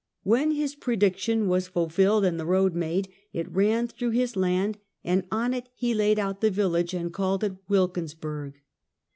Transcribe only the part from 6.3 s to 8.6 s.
the village and called it Wilkinsburg.